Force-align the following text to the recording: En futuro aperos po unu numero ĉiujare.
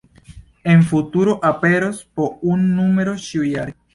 En 0.71 0.81
futuro 0.91 1.33
aperos 1.51 2.01
po 2.19 2.27
unu 2.55 2.73
numero 2.81 3.17
ĉiujare. 3.29 3.77